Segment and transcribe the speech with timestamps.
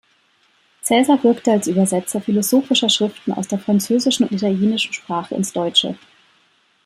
[0.81, 5.95] Caesar wirkte als Übersetzer philosophischer Schriften aus der französischen und italienischen Sprache ins Deutsche.